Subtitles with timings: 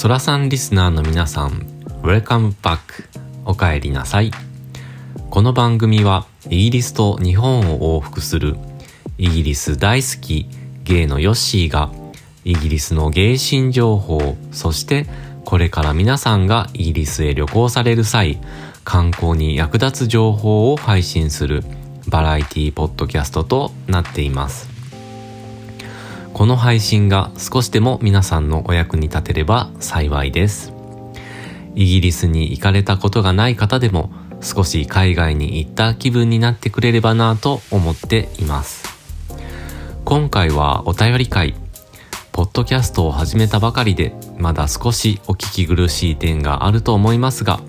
[0.00, 1.50] ソラさんリスナーの皆さん、
[2.02, 2.78] Welcome back!
[3.44, 4.30] お帰りなさい。
[5.28, 8.56] この番組はイギリスと日本を往復する
[9.18, 10.48] イギリス大好き
[10.84, 11.92] ゲイのヨッシーが
[12.44, 15.04] イギリスのゲイ新情報、そして
[15.44, 18.40] これから皆さんがイギリスへ旅行される際、
[18.84, 21.62] 観光に役立つ情報を配信する
[22.08, 24.70] バラエティポッドキャストとなっています。
[26.32, 30.72] この配信が少しでも皆さんのお役に立てれば幸いです。
[31.74, 38.88] イギリスに行かれたことがない方でも少し海外に行った気分になってくれればなと思っています。
[40.04, 41.54] 今回はお便り会。
[42.32, 47.60] ポッドキャストを始めたばかりでまだ少しお聞き苦しい点があると思いますが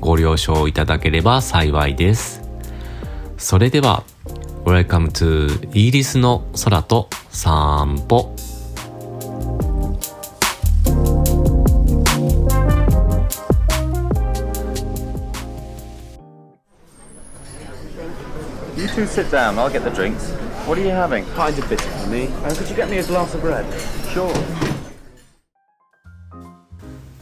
[0.00, 2.40] ご了承いただければ幸いです。
[3.36, 4.04] それでは
[4.64, 5.10] Welcome
[5.74, 8.34] イギリスの空と散歩。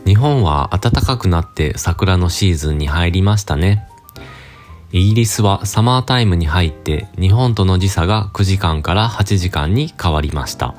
[0.07, 3.89] 日本は暖かくなって桜のシーズンに入りましたね。
[4.95, 10.75] イギリスはサマータイムに入って日本との時差が9時間から8時間に変わりました。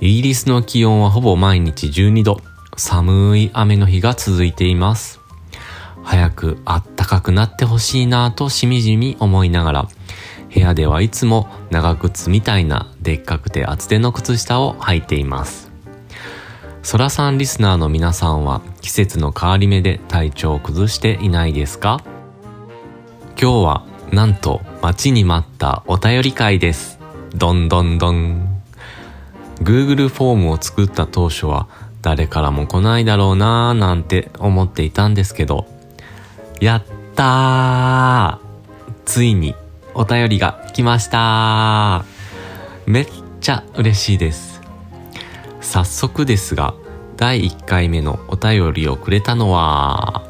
[0.00, 2.42] イギリスの気温はほぼ毎日12度、
[2.76, 5.20] 寒い雨の日が続いています。
[6.04, 9.88] 早くあったかくなってほしいなぁとしみじみ思いながら、
[10.54, 15.72] 部屋ではいつも長靴みたいなでっかくて厚手の靴下を履いています。
[16.82, 22.02] ソラさんリスナーの皆さんは季節の変わり目で体調を崩していないですか？
[23.40, 26.98] 今日はなんと待ちに待ったお便り会です。
[27.36, 28.62] どんどんどん。
[29.60, 31.68] Google フォームを作った当初は
[32.02, 35.68] 誰からも来ないだろうなーなんて思っていたんですけど、
[36.60, 39.54] やったーついに
[39.94, 42.04] お便りが来ました
[42.86, 43.06] めっ
[43.40, 44.60] ちゃ嬉しいです。
[45.60, 46.74] 早速ですが、
[47.16, 50.24] 第1回目のお便りをくれたのは、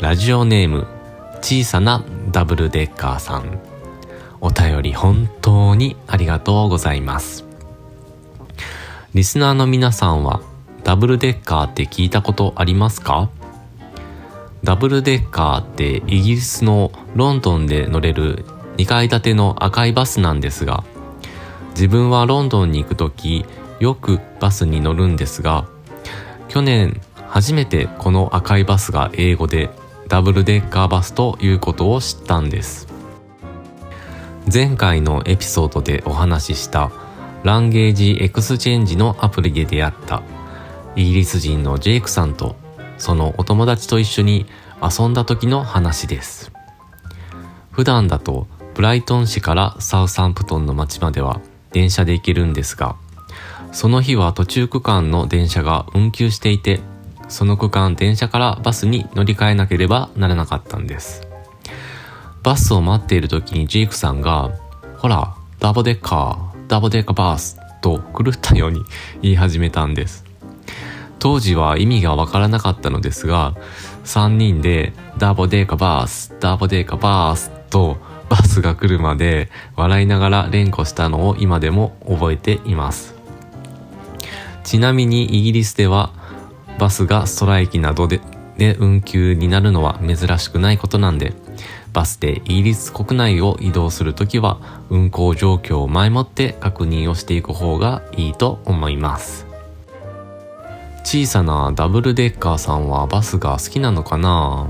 [0.00, 0.88] ラジオネーム
[1.42, 3.60] 小さなダブルデッカーさん。
[4.40, 7.44] お便り本当にありがとうございます。
[9.12, 10.40] リスナーの皆さんは
[10.84, 13.28] ダブルデッカーって聞いたことありますか？
[14.64, 18.44] ダブルデッカーってイギリスのロンドンで乗れる
[18.76, 20.84] 2階建ての赤いバスなんですが
[21.70, 23.44] 自分はロンドンに行く時
[23.80, 25.66] よくバスに乗るんですが
[26.48, 29.70] 去年初めてこの赤いバスが英語で
[30.12, 32.86] double decker bus ということを知ったんです。
[34.52, 36.92] 前回のエピソードでお話しした
[37.44, 40.22] language exchange のアプリで出会った
[40.96, 42.56] イギリス人のジェイクさんと
[42.98, 44.44] そのお友達と一緒に
[44.82, 46.52] 遊んだ時の話です。
[47.70, 51.40] 普段だとブライトン市からサウサンプトンの町までは
[51.70, 52.96] 電車で行けるんですが
[53.72, 56.80] その日は途中区間の電車が運休していて
[57.28, 61.26] その区間電車からバスに乗り換えなければならなかったんです。
[62.42, 64.50] バスを待っている時にジェイクさんが、
[64.98, 68.82] ほら、ダボデッカー、ダボデッカバースと狂ったように
[69.20, 70.24] 言い始めたんです。
[71.18, 73.54] 当時は意味がわからなかったのですが、
[74.04, 77.96] 3人でダボデカバース、ダボデカバースと
[78.28, 83.14] バスが来るまで笑いながら連呼したのを今でも覚えています。
[84.64, 86.12] ちなみにイギリスでは
[86.82, 88.20] バスがストライキなどで
[88.58, 91.32] で運休になるのは珍しくないことなんで
[91.92, 94.58] バスでイギリス国内を移動するときは
[94.90, 99.46] 運行状況を前もって確認をしていく方がいいと思います。
[101.04, 104.68] 小さなダブルデッカーさんはバスが好きなのかな？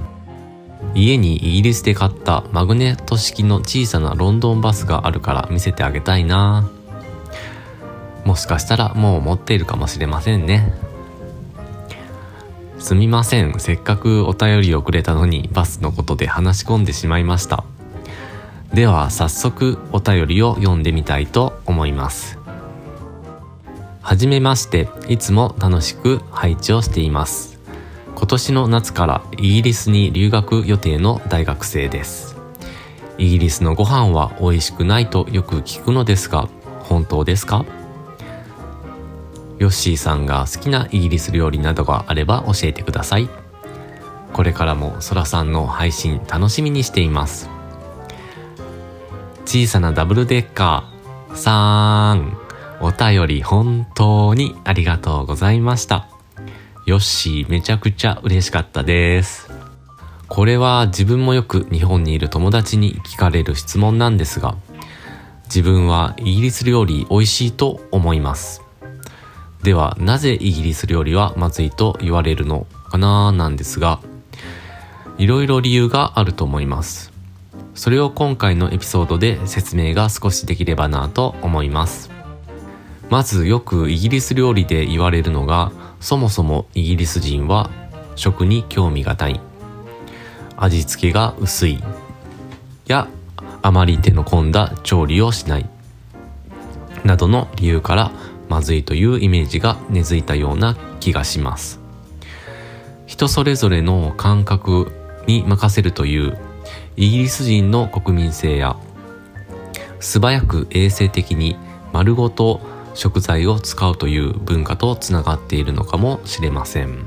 [0.94, 6.68] 家にイギリスで買ったマグネット式の小さなロンドンバスがあるから見せてあげたいな。
[8.26, 10.91] もしかしたらもう持っているかもしれませんね。
[12.82, 13.54] すみません。
[13.60, 17.62] せっかくお便りをくれたのにバスのことで話し込んでしまいました。
[18.74, 22.38] では早速お便りを読んでみたいと思います。
[24.00, 27.60] はじめまして、いつも楽しく配置をしています。
[28.16, 32.36] 今年の夏からイギリスに留学予定の大学生です。
[33.16, 36.48] イギリスのご飯は美味しくないとよく聞くのですが、
[36.80, 37.64] 本当ですか？
[39.62, 43.28] ヨッシーさんが好きなイギリス料理などがあれば教えてください。
[44.32, 47.48] これからもソラさんの配信楽しみにしています。
[49.44, 52.36] 小さなダブルデッカーさーん、
[52.80, 56.08] お便り本当にありがとうございました。
[56.84, 59.48] よっしーめちゃくちゃ嬉しかったです。
[60.26, 64.56] これは自分もよく日本にいる友達に聞かれる質問なんですが、
[65.44, 68.61] 自分はイギリス料理美味しいと思います。
[69.62, 74.00] では、なぜイギリス料理はまずいと言われるのかななんですが、
[75.18, 77.12] いろいろ理由があると思います。
[77.74, 82.10] それを今回のエピソードで説明が少しできればなと思います。
[83.08, 87.70] まずよくイギリス料理で言われるのが、そもそもイギリス人は
[88.16, 89.40] 食に興味がない。
[90.56, 91.82] 味付けが薄い。
[92.92, 93.08] や、
[93.62, 95.68] あまり手の込んだ調理をしない。
[97.04, 98.12] などの理由から
[98.52, 101.80] まずいというイメージが根付いたような気がします。
[103.06, 104.92] 人それぞれの感覚
[105.26, 106.36] に任せるという
[106.96, 108.76] イギリス人の国民性や
[110.00, 111.56] 素早く衛生的に
[111.94, 112.60] 丸ごと
[112.92, 117.06] 食材を使うという文化とつながっているのかもしれません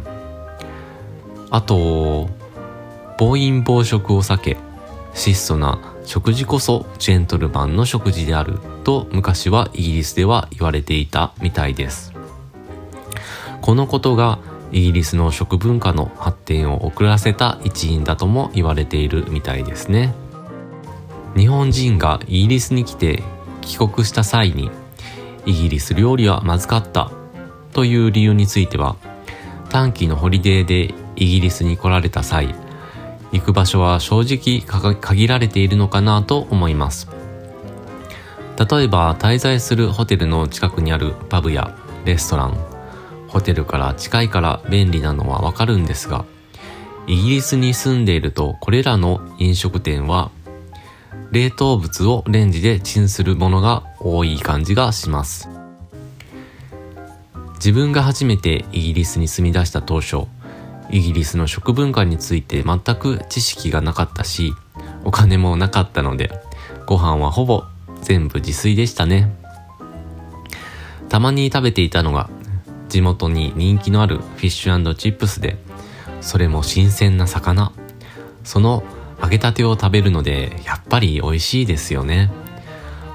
[1.51, 2.29] あと
[3.19, 4.57] 暴飲暴食を避け
[5.13, 12.13] 質素な食事こそジェントルマンの食事であると昔はイギリスでは言われていたみたいです。
[13.61, 14.39] このことが
[14.71, 20.13] イギリスの食文化の発展を遅らせた一因だとも言われているみたいですね。
[21.35, 23.23] 日本人がイギリスに来て
[23.61, 24.69] 帰国した際に
[25.45, 27.11] イギリス料理はまずかった
[27.73, 28.95] という理由については
[29.69, 32.55] 短期のホリデーでイギリスに来られた際
[33.31, 34.61] 行く場所は正直
[34.95, 37.14] 限られているのかなと思います。
[38.57, 41.75] 例えば滞在するホテルの近くにあるパブや
[42.05, 42.75] レストラン。
[43.27, 46.23] ホテルから近いから便利なのはわかるんですが
[47.05, 50.31] イギリスに住んでいるとこれらの飲食店は
[51.31, 55.49] 冷凍物をレンジでチンするものが多い感じがします。
[57.55, 60.27] 自分が初めてイギリスに住み出した当初
[60.89, 64.53] イギリスの食文化について全く知識がなかったし
[65.03, 66.31] お金もなかったので
[66.85, 67.63] ご飯はほぼ
[68.05, 69.35] 全部自炊でしたね。
[71.09, 72.29] たまに食べていたのが
[72.87, 75.57] 地元に人気のあるフィッシュチップスで
[76.21, 77.71] それも新鮮な魚。
[78.43, 78.83] その
[79.21, 82.31] 揚げたてを食べるのでやっぱり美味しいですよね。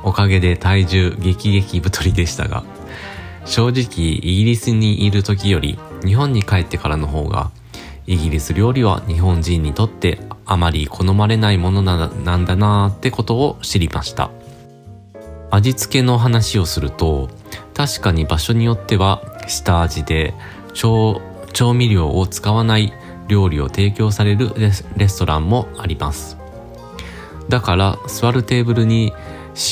[0.03, 2.65] おかげで体重激激太りでしたが
[3.45, 7.51] 正直イギリスにいる時より日本に帰ってからの方が
[8.07, 12.07] イギリス料理は日本人にとってあまり好まれないものな
[12.37, 14.31] んだなーってことを知りました。
[15.51, 17.29] 味付けの話をすると
[17.75, 20.35] 確かに場所によっては下味で
[20.75, 21.21] 調
[21.75, 22.93] 味料を使わない
[23.29, 24.73] 料理を提供されるレ
[25.09, 26.37] ストランもあります。
[27.49, 29.13] だから座るテーブルに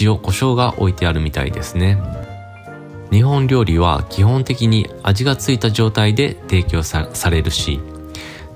[0.01, 1.99] 塩胡椒が置いてあるみたいですね。
[3.11, 7.81] 日本料理は基本的に味がついた状態で提供さされるし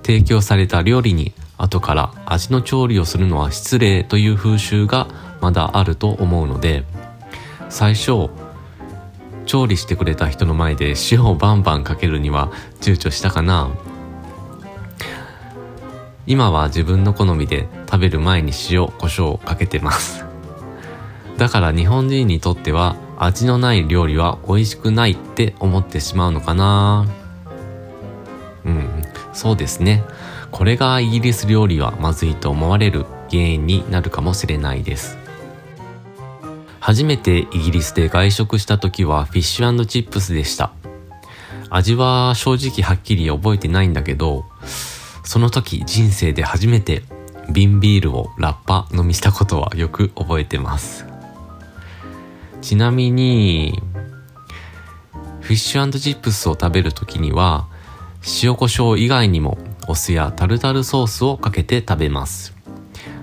[0.02, 5.08] 提供された料理に後から味の調理をするのは失礼という風習が
[5.40, 6.84] まだあると思うので
[7.72, 8.28] 最初
[9.46, 12.52] 調理してくれた人の前で塩をバンバンかけるには
[12.82, 13.70] 躊躇したかな。
[16.26, 20.24] 今は自分の好みで食べる前に塩胡椒をかけてます。
[21.38, 27.06] だから日本人にとっては味のない料理は美味しくないって思ってしまうのかな。
[28.66, 29.02] うん
[29.32, 30.04] そうですね。
[30.50, 35.21] これがイギリス料理はまずいと思われる原因になるかもしれないです。
[36.82, 40.72] 初めてイギリスで外食した時はフィッシュチップスでした。
[41.70, 44.44] 味は正直はっきり覚えてないんだけど
[45.22, 47.04] その時人生で初めて
[47.52, 51.06] 瓶ビールをラッパ飲みしたことはよく覚えてます。
[52.60, 53.80] ちなみに
[55.40, 57.68] フィッシュチップスを食べる時には
[58.42, 62.52] 塩コショウ以外にもお酢やタルタルソースをかけて食べます。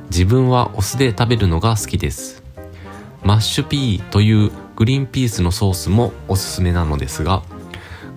[0.10, 2.42] 自分はお酢で食べるのが好きです。
[3.30, 7.44] mushy pea というグリーンピースのソースもおすすめなのですが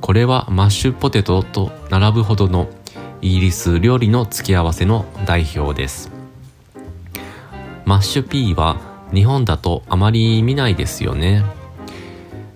[0.01, 2.71] これはマッシュポテトと並ぶほどの
[3.21, 6.11] イギリス料理の付け合わせの代表です。
[7.85, 8.81] mushy pea は
[9.13, 11.45] 日本だとあまり見ないですよね。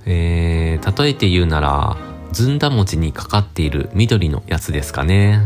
[0.07, 1.99] えー、例えて言うなら
[2.33, 5.43] ずんだ餅にかかっている緑のやつですかね。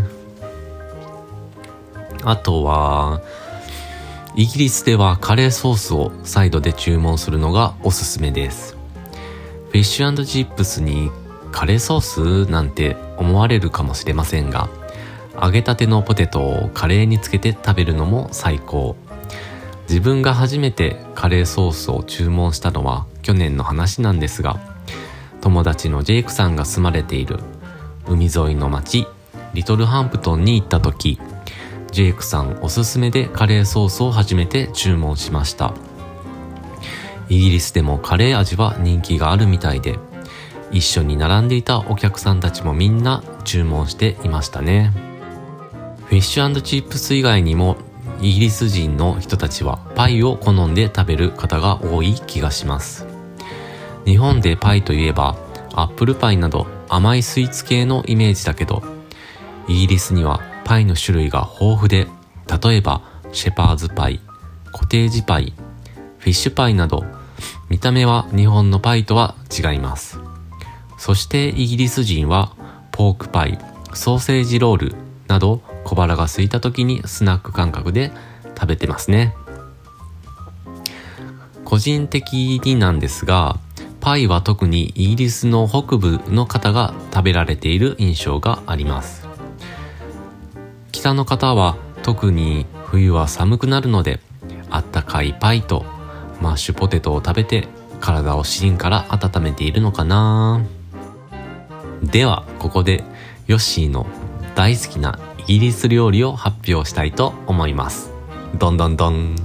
[2.23, 3.21] あとは
[4.37, 8.77] イギリスではカレーソースをサイドで注文するのがおすすめです。
[9.71, 11.11] フィッシュチップスに
[11.51, 14.69] カレーソースなんて思われるかもしれませんが
[15.41, 18.97] 揚げたてのポテトをカレーにつけて食べるのも最高。
[19.89, 24.61] 自分が初めてカレーソースを注文したのは去年の話なんですが
[25.41, 27.41] 友達のジェイクさんが住まれている
[28.07, 29.09] 海沿いの町
[29.53, 31.19] リトルハンプトンに行った時
[31.93, 35.75] ジェイクさんおすすめでカレーソースを初めて注文しました。
[37.29, 39.99] イギリスでもカレー味は人気があるみたいで
[40.73, 44.93] 一緒に並んでいたお客さんたちもみんな注文していましたね。
[46.07, 47.77] フィッシュチップス以外にも
[48.21, 53.07] イギリス人の人たちはパイを好んで食べる方が多い気がします。
[54.05, 55.37] 日本でパイといえば
[55.73, 58.83] アップルパイなど甘いスイーツ系のイメージだけど
[59.69, 62.07] イギリスにはパイの種類が豊富で
[62.47, 64.21] 例えばシェパーズパイ
[64.73, 65.53] コテージパイ
[66.19, 67.05] フィッシュパイなど
[67.69, 70.21] 見た目は日本のパイとは違います。
[70.97, 72.55] そしてイギリス人は
[72.93, 73.59] ポークパイ
[73.95, 74.95] ソーセージロール
[75.27, 78.13] など小腹が空いた時にスナック感覚で
[78.55, 79.35] 食べてますね。
[81.65, 83.59] 個人的になんですが
[84.01, 89.20] パイは特にイギリスの北部の方が食べられている印象があります。
[90.93, 94.21] 北の方は特に冬は寒くなるので
[94.71, 95.85] あったかいパイと
[96.41, 97.69] マッシュポテトを食べて
[98.01, 100.63] 体を芯から温めているのかな。
[102.03, 103.05] ではここで
[103.47, 104.07] ヨッシーの
[104.55, 108.11] 大好きなイギリス料理を発表したいと思います。
[108.59, 109.37] どんどんどん。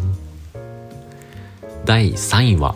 [1.84, 2.76] 第3位は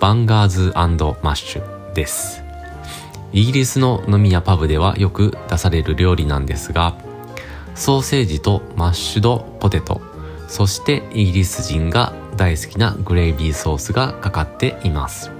[0.00, 2.42] bangers mash です。
[3.32, 6.96] イギリスの飲み屋パブではよく出される料理なんですが
[7.74, 10.00] ソーセージとマッシュドポテト。
[10.48, 15.30] そしてイギリス人が大好きなグレイビーソースがかかっています。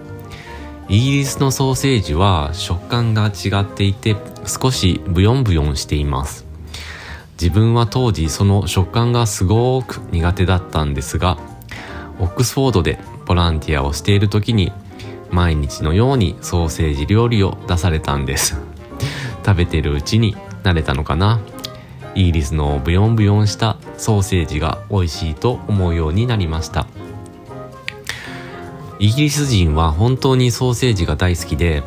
[0.88, 6.46] イギリスのソーセージは食感が違っていて少しブヨンブヨンしています。
[7.40, 11.38] 自分は当時その食感がすごく苦手だったんですが
[12.18, 14.72] オックスフォードでボランティアをしている時に
[15.30, 18.56] 毎日のようにソーセージ料理を出されたんです。
[19.46, 21.40] 食べてるうちに慣れたのかな？
[22.14, 26.86] イギリスのブヨンブヨンしたソーセージが美味しいと思うようになりました。
[28.98, 31.82] イギリス人は本当にソーセージが大好きで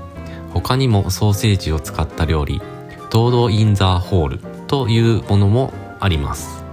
[0.51, 2.61] 他にもソーセージを使った料理
[3.09, 6.63] トード・イン・ザ・ホールというものもあります。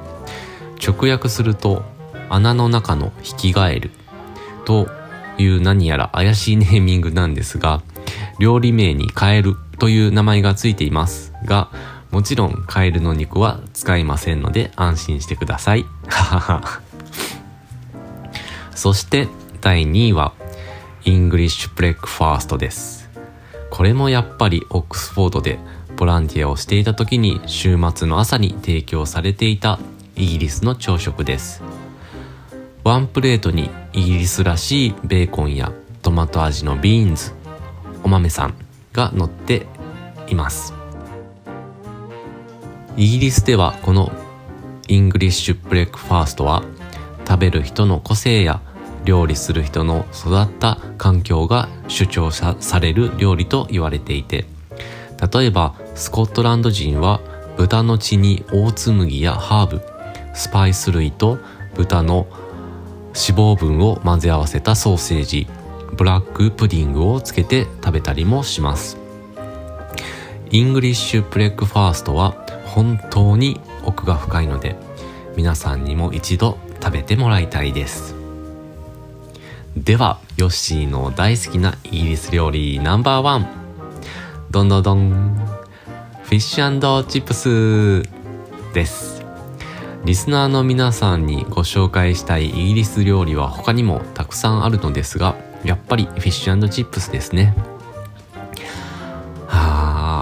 [0.83, 1.85] 直訳すると
[2.31, 3.91] 穴の中のヒキガエル
[4.65, 4.89] と
[5.37, 7.83] いう何やら怪しいネーミングなんですが、
[8.39, 11.69] 料理名にカエルという名前がついていますが、
[12.11, 15.87] もちろんカエルの肉は使いませんので安心してください。
[18.75, 19.29] そして
[19.61, 20.33] 第2位は、
[21.05, 23.09] イングリッシュブレックファーストです。
[23.71, 25.59] これもやっぱりオックスフォードで
[25.97, 29.79] ボランティアをしていた時に週末の朝に提供されていた
[30.17, 31.63] イギリスの朝食です。
[32.85, 37.33] ワンプレートにイギリスらしいベーコンやトマト味のビーンズ、
[38.03, 38.55] お豆さん
[38.93, 39.67] が乗って
[40.27, 40.80] います。
[43.01, 44.13] イギリスではこの
[44.87, 46.63] イングリッシュブレックファーストは
[47.27, 48.61] 食べる人の個性や
[49.07, 54.45] 料理する人の育った環境が主張される料理と言われていて
[55.33, 57.23] 例えばスコットランド人は
[57.57, 59.83] 豚の血にオーツ麦やハーブ
[60.35, 61.39] スパイス類と
[61.77, 62.27] 豚の
[63.15, 65.47] 脂肪分を混ぜ合わせたソーセージ
[65.97, 68.99] ブラックプディングをつけて食べたりもします。
[70.53, 72.35] イングリッシュブレックファーストは
[72.75, 74.77] 本当に奥が深いので
[75.37, 78.15] 皆さんにも一度食べてもらいたいです。
[79.77, 83.49] ではヨッシーの大好きなイギリス料理ナンバーワン。
[84.51, 85.11] どんどんどん。
[86.23, 88.03] フィッシュチップス
[88.73, 89.25] です。
[90.05, 97.55] リスナーの皆さんにご紹介したいイギリス料理は他にもたくさんあるのですが、やっぱりフィッシュチップスですね。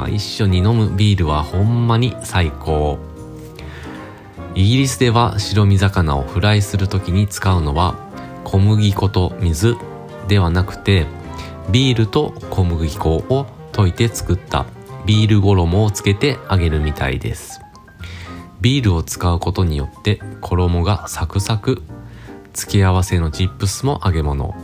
[0.08, 2.98] 一緒に飲むビールはほんまに最高。
[4.54, 7.94] イギリスでは白身魚をフライする時に使うのは
[8.44, 9.76] 小麦粉と水
[10.26, 11.06] ではなくて
[11.70, 14.66] ビールと小麦粉を溶いて作った
[15.06, 17.60] ビール衣をつけて揚げるみたいです。
[18.60, 21.82] ビールを使うことによって衣がサクサク
[22.52, 24.54] 付け合わせのチップスも揚げ物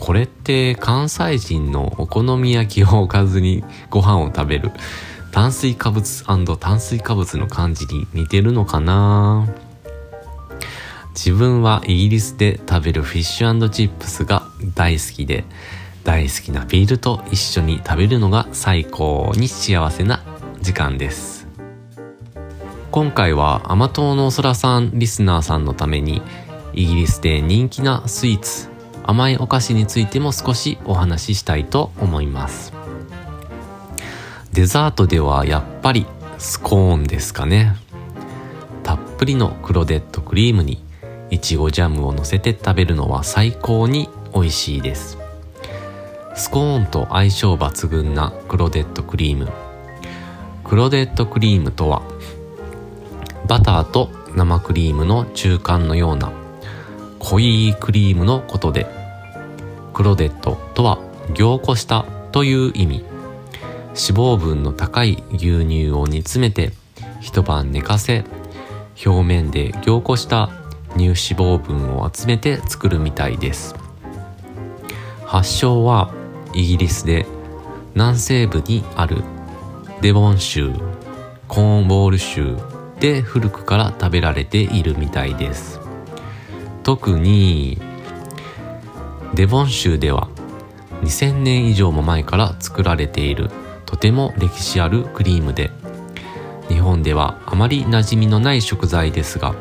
[0.00, 4.72] これって関西人のお好み焼きをおかずにご飯を食べる。
[5.30, 6.24] 炭水化物
[6.58, 9.46] 炭水化物の感じに似てるのかな？
[11.10, 15.44] 自分はイギリスで食べるフィッシュチップスが大好きで
[16.02, 20.22] 大好きなビールと一緒に食べるのが最高に幸せな
[20.62, 21.46] 時間です。
[22.90, 26.22] 今回は甘党のお空さんリスナーさんのために
[26.72, 28.69] イギリスで人気なスイーツ
[29.04, 32.72] 甘いお菓子についても少しお話ししたいと思います。
[34.52, 36.06] デザートではやっぱり
[36.38, 37.76] スコーンですかね。
[38.82, 40.82] たっぷりのクロデットクリームに
[41.30, 45.18] いちごジャムを乗せて食べるのは最高に美味しいです。
[46.34, 49.48] スコーンと相性抜群なクロデットクリーム。
[50.64, 52.02] クロデットクリームとは
[53.46, 56.32] バターと生クリームの中間のような
[57.20, 58.86] 濃いクリームのことで
[59.92, 60.98] クロデットとは
[61.34, 63.04] 凝固したという意味。
[63.90, 66.72] 脂肪分の高い牛乳を煮詰めて
[67.20, 68.24] 一晩寝かせ
[69.04, 70.48] 表面で凝固した
[70.96, 73.74] 乳脂肪分を集めて作るみたいです。
[75.26, 76.12] 発祥は
[76.54, 77.26] イギリスで
[77.94, 79.22] 南西部にある
[80.00, 80.72] デボン州
[81.48, 82.56] コーンウォール州
[83.00, 85.79] で古くから食べられているみたいです。
[86.82, 87.80] 特に
[89.34, 90.28] デボン州では
[91.02, 93.50] 2000年以上も前から作られている
[93.86, 95.70] とても歴史あるクリームで
[96.68, 99.54] 日本ではあまり馴染みのない食材ですが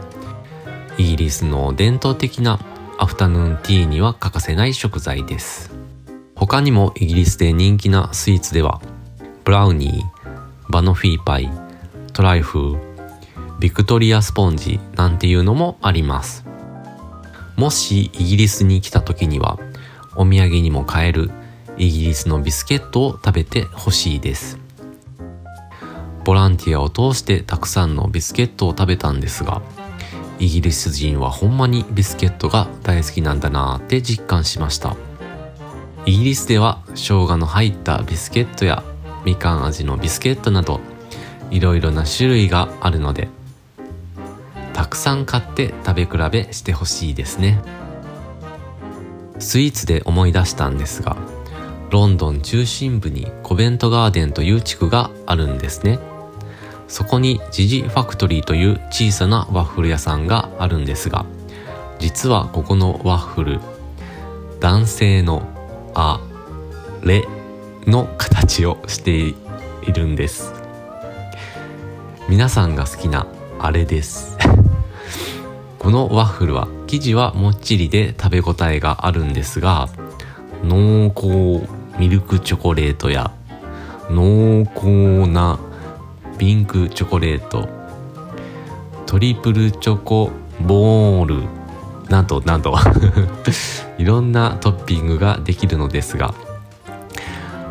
[0.97, 2.59] イギリスの伝統的な
[2.97, 5.71] アフタヌーンティーには欠かせない食材です。
[6.35, 8.81] 他にもイギリスで人気なスイーツでは
[9.45, 11.49] ブラウニーバノフィーパイ
[12.11, 12.77] トライフル
[13.59, 16.48] ビクトリアスポンジなんていうのもあります。
[17.59, 19.59] もしイギリスに来た時には
[20.15, 21.29] お土産にも買える
[21.77, 24.57] イギリスのビスケットを食べてほしいです。
[26.23, 29.61] ボランティアを通してたくさんのビスケットを食べたんですが
[30.39, 34.95] イギリス人はほんまにビスケットが大好きなんだなーって実感しました。
[36.05, 38.83] イギリスでは生姜の入ったビスケットや
[39.25, 40.79] みかん味のビスケットなど
[41.51, 43.27] いろいろな種類があるので
[44.89, 47.61] くさん買って食べ比べしてほしいですね。
[49.39, 51.15] スイーツで思い出したんですが
[51.91, 55.99] ロンドン中心部にコベントガーデンという地区があるんですね。
[56.87, 61.23] そこにジジファクトリーという小さなワッフル屋さんがあるんですが
[61.99, 63.59] 実はここのワッフル
[64.59, 65.47] 男性の
[65.93, 66.19] あ
[67.03, 67.25] れ
[67.85, 69.35] の形をしてい
[69.93, 70.53] るんです。
[72.27, 73.27] 皆さんが好きな
[73.59, 74.37] あれです。
[75.79, 79.87] このワッフルは生地はもっちりで食べ応えがあるんですが
[80.61, 81.65] 濃厚
[81.97, 83.31] ミルクチョコレートや
[84.09, 85.57] 濃厚な
[86.37, 87.69] ピンクチョコレート
[89.05, 90.31] トリプルチョコ
[90.67, 91.47] ボール
[92.09, 92.75] などなど
[93.97, 96.33] いろんなトッピングができるのですが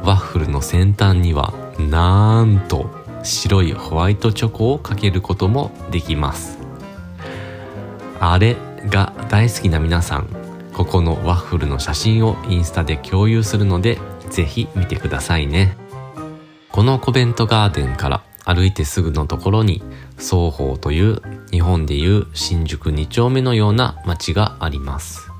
[0.03, 2.87] ワッフルの先端にはなんと
[3.23, 6.67] 白いホワイトチョコをかけることもできます。
[8.20, 10.28] あれが大好きな皆さん。
[10.72, 13.98] ここのワッフルの写真をインスタで共有するので
[14.31, 15.76] ぜひ見てくださいね。
[16.70, 19.83] このコベントガーデンから歩いてすぐのところに
[20.16, 25.31] 双方という日本でいう新宿2丁目のような街があります。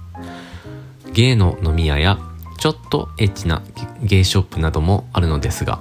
[1.13, 2.19] ゲイの飲み屋や
[2.59, 3.63] ちょっとエッチな
[4.03, 5.81] ゲイショップなどもあるのですが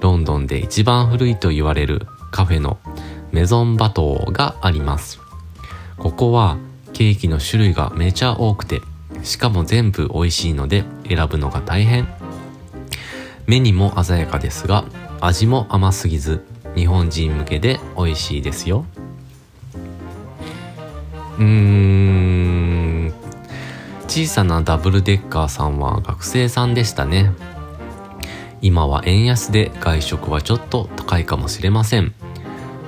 [0.00, 2.78] ロンドンで一番古いと言われるカフェの
[3.32, 5.25] メゾンバトーがあります。
[5.98, 6.58] ここは
[6.92, 8.80] ケーキの種類がめちゃ多くて
[9.22, 12.06] しかも全部美味しいので選ぶのが大変。
[13.46, 14.84] 目にも鮮やかですが
[15.20, 18.84] 味も甘すぎず日本人向けで美味しいですよ。
[21.38, 23.12] うーん。
[24.08, 27.32] 小さなダブルデッカーさんは学生さんでしたね。
[28.62, 32.14] 今は円安で外食はちょっと高いかもしれません。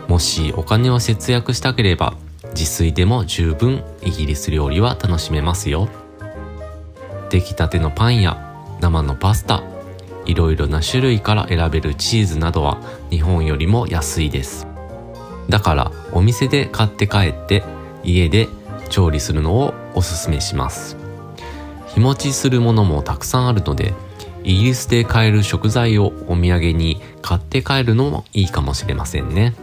[0.08, 2.14] もしお金を節約したければ
[2.58, 5.88] 自炊でも十分イギリス料理は楽しめますよ。
[7.30, 8.36] 出来たてのパンや
[8.80, 9.62] 生のパスタ
[10.26, 14.66] いろいろな種類から選べるチーズなどは日本よりも安いです。
[15.48, 17.62] だからお店で買って帰って
[18.02, 18.48] 家で
[18.88, 20.96] 調理するのをおすすめします。
[21.86, 23.94] 日持ちするものもたくさんあるので
[24.42, 29.54] イギリスで買える食材をお土産に買って帰るのもいいかもしれませんね。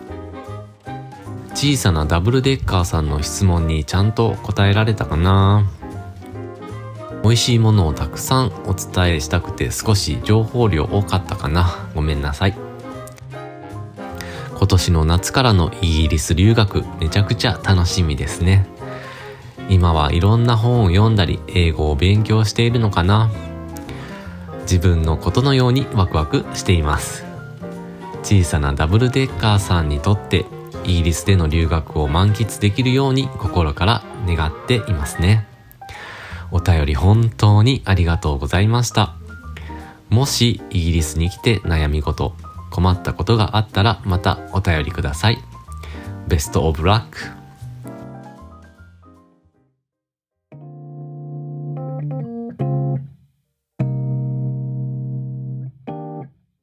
[1.66, 5.66] 小さなダブルデッカーさんの質問にちゃんと答えられたかな。
[7.24, 11.90] 美味しいものをたくさんお伝えしたくて少し情報量多かったかな。
[11.96, 12.54] ごめんなさい。
[14.56, 18.68] 今年の夏からのイギリス留学めちゃくちゃ楽しみですね。
[19.68, 23.32] 今はいろんな本を読んだり英語を勉強しているのかな。
[24.62, 27.26] 自分のことのようにワクワクしています。
[28.22, 30.46] 小さなダブルデッカーさんにとって
[30.86, 35.48] イギリスでの留学を満喫できるように心から願っていますね
[36.52, 39.16] お便り本当にありがとうございました
[40.10, 42.36] もしイギリスに来て悩み事
[42.76, 45.38] 困ったことがあったらまたお便りください。
[46.28, 47.20] ベストオブラック。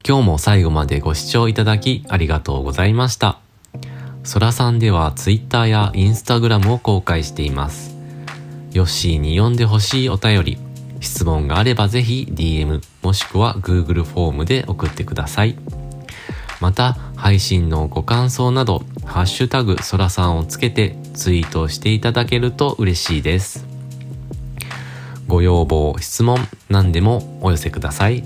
[0.06, 3.38] 今日も最後までご視聴いただきありがとうございました。
[4.24, 7.96] そらさんでは Twitter や Instagram を公開しています。
[8.72, 10.58] ヨッシーに読んでほしいお便り、
[11.00, 15.56] 質問があればぜひ DM もしくは Google フォームで送ってください。
[16.60, 23.66] また、配信のご感想など、ハッシュタグそらさんをつけてツイートしていただけると嬉しいです。
[25.26, 28.22] ご要望、質問、何でもお寄せください。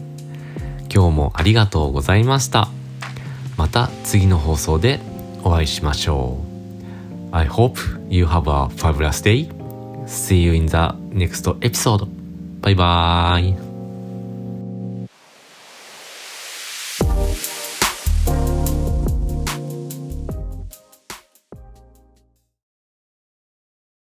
[0.94, 2.68] 今日もありがとうございました。
[3.56, 5.00] また次の放送で
[5.46, 6.38] お会いしましょ
[7.32, 7.35] う。
[7.35, 7.78] I hope
[8.11, 9.48] you have a fabulous day.
[10.06, 10.76] See you in the
[11.12, 12.09] next episode.
[12.62, 13.65] バイバーイ。